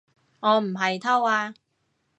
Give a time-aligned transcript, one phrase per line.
[0.39, 1.53] 我唔係偷啊